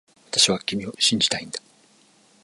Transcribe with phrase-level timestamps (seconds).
[0.31, 1.59] 私は君を信じたいんだ